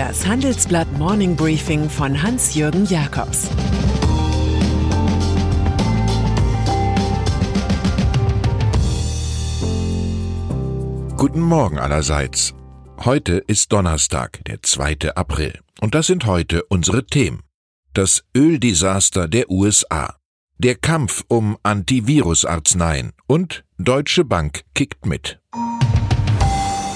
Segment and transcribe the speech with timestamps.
[0.00, 3.50] Das Handelsblatt Morning Briefing von Hans-Jürgen Jakobs
[11.18, 12.54] Guten Morgen allerseits.
[13.04, 15.14] Heute ist Donnerstag, der 2.
[15.16, 15.58] April.
[15.82, 17.42] Und das sind heute unsere Themen.
[17.92, 20.16] Das Öldesaster der USA.
[20.56, 25.40] Der Kampf um Antivirus-Arzneien und Deutsche Bank kickt mit.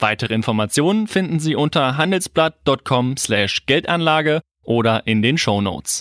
[0.00, 6.00] Weitere Informationen finden Sie unter handelsblatt.com/geldanlage oder in den Show Notes.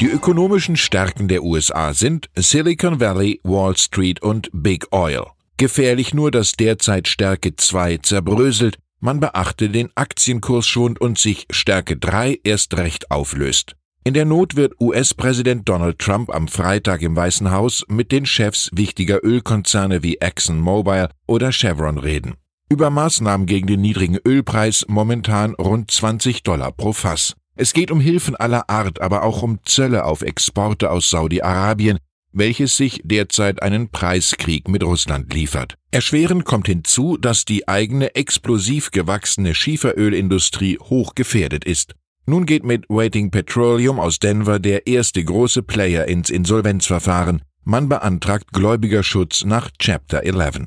[0.00, 5.26] Die ökonomischen Stärken der USA sind Silicon Valley, Wall Street und Big Oil.
[5.56, 12.40] Gefährlich nur, dass derzeit Stärke 2 zerbröselt, man beachte den Aktienkursschwund und sich Stärke 3
[12.44, 13.75] erst recht auflöst.
[14.06, 18.70] In der Not wird US-Präsident Donald Trump am Freitag im Weißen Haus mit den Chefs
[18.72, 22.34] wichtiger Ölkonzerne wie ExxonMobil oder Chevron reden.
[22.68, 27.34] Über Maßnahmen gegen den niedrigen Ölpreis momentan rund 20 Dollar pro Fass.
[27.56, 31.98] Es geht um Hilfen aller Art, aber auch um Zölle auf Exporte aus Saudi-Arabien,
[32.30, 35.74] welches sich derzeit einen Preiskrieg mit Russland liefert.
[35.90, 41.96] Erschwerend kommt hinzu, dass die eigene explosiv gewachsene Schieferölindustrie hoch gefährdet ist.
[42.28, 47.42] Nun geht mit Waiting Petroleum aus Denver der erste große Player ins Insolvenzverfahren.
[47.62, 50.66] Man beantragt Gläubigerschutz nach Chapter 11.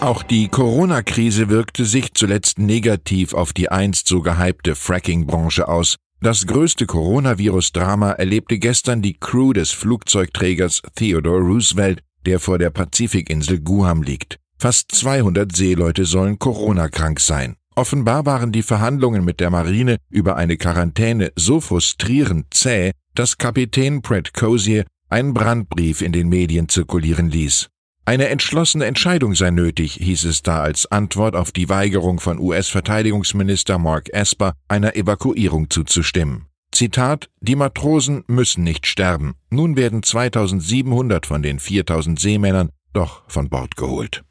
[0.00, 5.94] Auch die Corona-Krise wirkte sich zuletzt negativ auf die einst so gehypte Fracking-Branche aus.
[6.20, 13.60] Das größte Coronavirus-Drama erlebte gestern die Crew des Flugzeugträgers Theodore Roosevelt, der vor der Pazifikinsel
[13.60, 14.40] Guam liegt.
[14.58, 17.54] Fast 200 Seeleute sollen Corona-krank sein.
[17.80, 24.02] Offenbar waren die Verhandlungen mit der Marine über eine Quarantäne so frustrierend zäh, dass Kapitän
[24.02, 27.68] Pratt Cozier einen Brandbrief in den Medien zirkulieren ließ.
[28.04, 33.78] Eine entschlossene Entscheidung sei nötig, hieß es da als Antwort auf die Weigerung von US-Verteidigungsminister
[33.78, 36.48] Mark Esper, einer Evakuierung zuzustimmen.
[36.72, 39.36] Zitat, die Matrosen müssen nicht sterben.
[39.48, 44.22] Nun werden 2700 von den 4000 Seemännern doch von Bord geholt.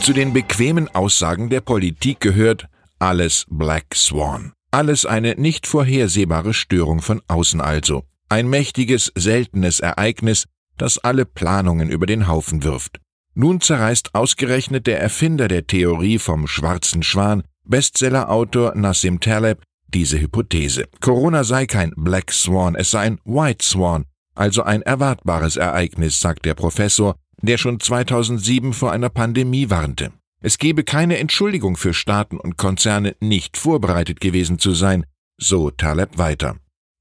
[0.00, 2.68] Zu den bequemen Aussagen der Politik gehört
[2.98, 4.52] alles Black Swan.
[4.70, 8.04] Alles eine nicht vorhersehbare Störung von außen also.
[8.30, 10.46] Ein mächtiges, seltenes Ereignis,
[10.78, 12.98] das alle Planungen über den Haufen wirft.
[13.34, 20.88] Nun zerreißt ausgerechnet der Erfinder der Theorie vom schwarzen Schwan, Bestsellerautor Nassim Taleb, diese Hypothese.
[21.00, 26.46] Corona sei kein Black Swan, es sei ein White Swan, also ein erwartbares Ereignis, sagt
[26.46, 30.12] der Professor, der schon 2007 vor einer Pandemie warnte.
[30.42, 35.04] Es gebe keine Entschuldigung für Staaten und Konzerne, nicht vorbereitet gewesen zu sein,
[35.36, 36.56] so Taleb weiter.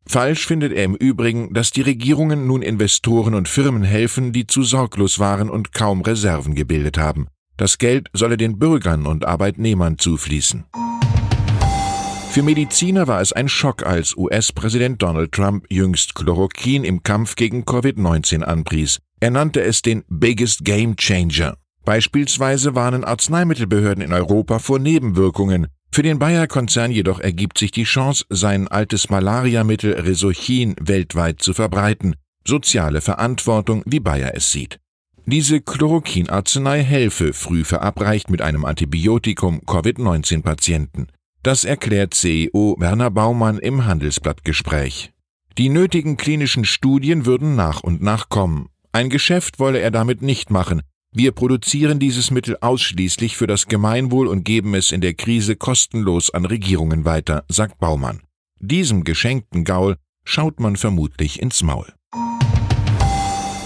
[0.05, 4.63] Falsch findet er im Übrigen, dass die Regierungen nun Investoren und Firmen helfen, die zu
[4.63, 7.27] sorglos waren und kaum Reserven gebildet haben.
[7.57, 10.65] Das Geld solle den Bürgern und Arbeitnehmern zufließen.
[12.31, 17.63] Für Mediziner war es ein Schock, als US-Präsident Donald Trump jüngst Chloroquin im Kampf gegen
[17.63, 18.99] Covid-19 anpries.
[19.21, 21.57] Er nannte es den Biggest Game Changer.
[21.83, 25.67] Beispielsweise warnen Arzneimittelbehörden in Europa vor Nebenwirkungen.
[25.91, 32.15] Für den Bayer-Konzern jedoch ergibt sich die Chance, sein altes Malariamittel Resochin weltweit zu verbreiten.
[32.47, 34.79] Soziale Verantwortung, wie Bayer es sieht.
[35.25, 41.07] Diese Chloroquin-Arznei helfe, früh verabreicht mit einem Antibiotikum Covid-19-Patienten.
[41.43, 45.11] Das erklärt CEO Werner Baumann im Handelsblattgespräch.
[45.57, 48.69] Die nötigen klinischen Studien würden nach und nach kommen.
[48.91, 50.81] Ein Geschäft wolle er damit nicht machen.
[51.11, 56.31] Wir produzieren dieses Mittel ausschließlich für das Gemeinwohl und geben es in der Krise kostenlos
[56.33, 58.21] an Regierungen weiter, sagt Baumann.
[58.59, 61.93] Diesem geschenkten Gaul schaut man vermutlich ins Maul.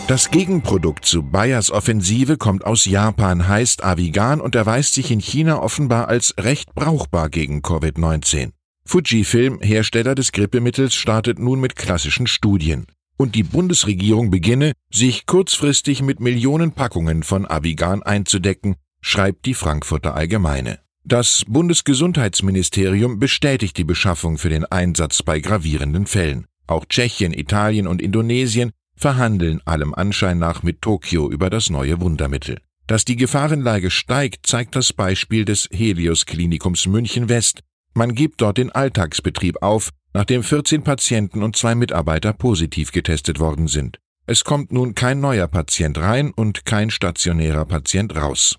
[0.08, 5.62] Das Gegenprodukt zu Bayers Offensive kommt aus Japan, heißt Avigan und erweist sich in China
[5.62, 8.52] offenbar als recht brauchbar gegen Covid-19.
[8.86, 12.86] Fujifilm, Hersteller des Grippemittels, startet nun mit klassischen Studien.
[13.18, 20.16] Und die Bundesregierung beginne, sich kurzfristig mit Millionen Packungen von Avigan einzudecken, schreibt die Frankfurter
[20.16, 20.80] Allgemeine.
[21.06, 26.46] Das Bundesgesundheitsministerium bestätigt die Beschaffung für den Einsatz bei gravierenden Fällen.
[26.66, 32.60] Auch Tschechien, Italien und Indonesien verhandeln allem Anschein nach mit Tokio über das neue Wundermittel.
[32.88, 37.62] Dass die Gefahrenlage steigt, zeigt das Beispiel des Helios Klinikums München West.
[37.94, 43.68] Man gibt dort den Alltagsbetrieb auf, nachdem 14 Patienten und zwei Mitarbeiter positiv getestet worden
[43.68, 44.00] sind.
[44.26, 48.58] Es kommt nun kein neuer Patient rein und kein stationärer Patient raus.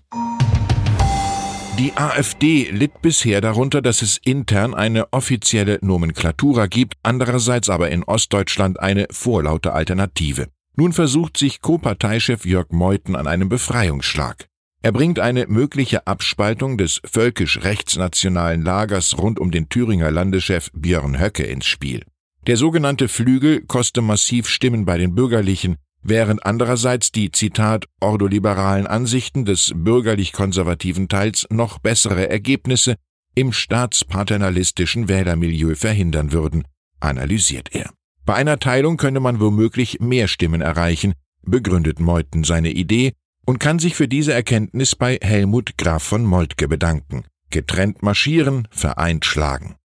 [1.79, 8.03] Die AfD litt bisher darunter, dass es intern eine offizielle Nomenklatura gibt, andererseits aber in
[8.03, 10.47] Ostdeutschland eine vorlaute Alternative.
[10.77, 14.47] Nun versucht sich Co-Parteichef Jörg Meuthen an einem Befreiungsschlag.
[14.85, 21.41] Er bringt eine mögliche Abspaltung des völkisch-rechtsnationalen Lagers rund um den Thüringer Landeschef Björn Höcke
[21.41, 22.03] ins Spiel.
[22.45, 29.43] Der sogenannte Flügel koste massiv Stimmen bei den Bürgerlichen, während andererseits die Zitat ordoliberalen Ansichten
[29.43, 32.93] des bürgerlich-konservativen Teils noch bessere Ergebnisse
[33.33, 36.63] im staatspaternalistischen Wählermilieu verhindern würden,
[36.99, 37.89] analysiert er.
[38.23, 43.13] Bei einer Teilung könne man womöglich mehr Stimmen erreichen, begründet Meuthen seine Idee
[43.45, 47.25] und kann sich für diese Erkenntnis bei Helmut Graf von Moltke bedanken.
[47.49, 49.75] Getrennt marschieren, vereint schlagen.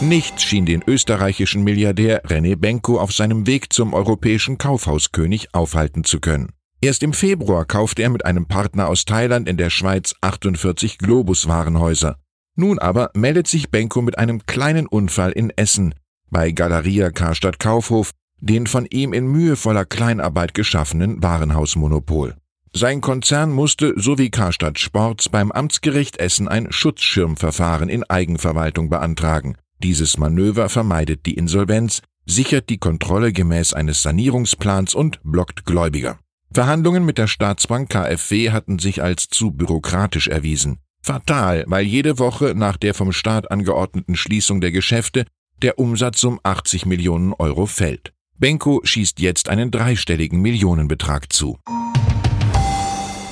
[0.00, 6.20] Nichts schien den österreichischen Milliardär René Benko auf seinem Weg zum europäischen Kaufhauskönig aufhalten zu
[6.20, 6.52] können.
[6.80, 12.16] Erst im Februar kaufte er mit einem Partner aus Thailand in der Schweiz 48 Globus-Warenhäuser.
[12.56, 15.94] Nun aber meldet sich Benko mit einem kleinen Unfall in Essen
[16.30, 18.10] bei Galeria Karstadt Kaufhof
[18.44, 22.34] den von ihm in mühevoller Kleinarbeit geschaffenen Warenhausmonopol.
[22.74, 29.56] Sein Konzern musste, so wie Karstadt Sports, beim Amtsgericht Essen ein Schutzschirmverfahren in Eigenverwaltung beantragen.
[29.82, 36.18] Dieses Manöver vermeidet die Insolvenz, sichert die Kontrolle gemäß eines Sanierungsplans und blockt Gläubiger.
[36.52, 40.78] Verhandlungen mit der Staatsbank KfW hatten sich als zu bürokratisch erwiesen.
[41.00, 45.26] Fatal, weil jede Woche nach der vom Staat angeordneten Schließung der Geschäfte
[45.62, 48.12] der Umsatz um 80 Millionen Euro fällt.
[48.38, 51.58] Benko schießt jetzt einen dreistelligen Millionenbetrag zu.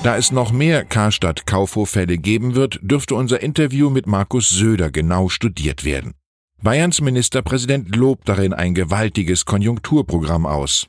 [0.02, 5.84] Da es noch mehr Karstadt-Kaufhof-Fälle geben wird, dürfte unser Interview mit Markus Söder genau studiert
[5.84, 6.14] werden.
[6.62, 10.86] Bayerns Ministerpräsident lobt darin ein gewaltiges Konjunkturprogramm aus.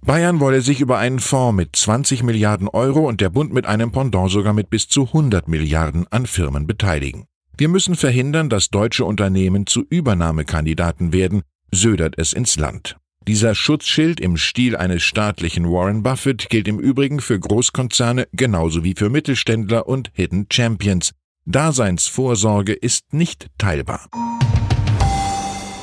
[0.00, 3.90] Bayern wolle sich über einen Fonds mit 20 Milliarden Euro und der Bund mit einem
[3.90, 7.24] Pendant sogar mit bis zu 100 Milliarden an Firmen beteiligen.
[7.56, 11.42] Wir müssen verhindern, dass deutsche Unternehmen zu Übernahmekandidaten werden,
[11.72, 12.96] södert es ins Land.
[13.28, 18.94] Dieser Schutzschild im Stil eines staatlichen Warren Buffett gilt im Übrigen für Großkonzerne genauso wie
[18.94, 21.10] für Mittelständler und Hidden Champions.
[21.44, 24.08] Daseinsvorsorge ist nicht teilbar.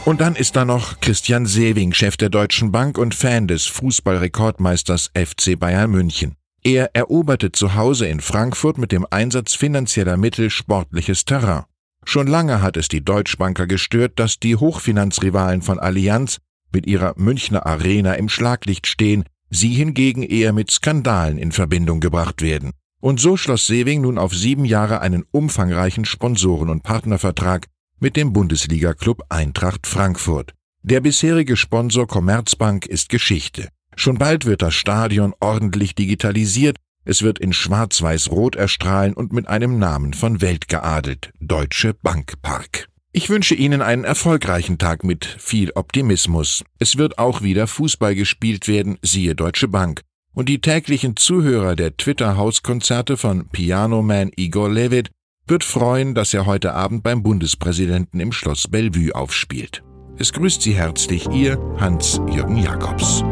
[0.06, 5.12] Und dann ist da noch Christian Sewing, Chef der Deutschen Bank und Fan des Fußballrekordmeisters
[5.14, 6.36] FC Bayern München.
[6.64, 11.64] Er eroberte zu Hause in Frankfurt mit dem Einsatz finanzieller Mittel sportliches Terrain.
[12.06, 16.40] Schon lange hat es die Deutschbanker gestört, dass die Hochfinanzrivalen von Allianz
[16.74, 22.42] mit ihrer Münchner Arena im Schlaglicht stehen, sie hingegen eher mit Skandalen in Verbindung gebracht
[22.42, 22.72] werden.
[23.00, 27.68] Und so schloss Sewing nun auf sieben Jahre einen umfangreichen Sponsoren- und Partnervertrag
[28.00, 30.54] mit dem Bundesliga-Club Eintracht Frankfurt.
[30.82, 33.70] Der bisherige Sponsor Commerzbank ist Geschichte.
[33.96, 39.78] Schon bald wird das Stadion ordentlich digitalisiert, es wird in schwarz-weiß-rot erstrahlen und mit einem
[39.78, 42.88] Namen von Welt geadelt, Deutsche Bankpark.
[43.16, 46.64] Ich wünsche Ihnen einen erfolgreichen Tag mit viel Optimismus.
[46.80, 50.02] Es wird auch wieder Fußball gespielt werden, siehe Deutsche Bank.
[50.34, 55.12] Und die täglichen Zuhörer der Twitter-Hauskonzerte von Pianoman Igor Levit
[55.46, 59.84] wird freuen, dass er heute Abend beim Bundespräsidenten im Schloss Bellevue aufspielt.
[60.18, 63.24] Es grüßt Sie herzlich Ihr Hans-Jürgen Jakobs.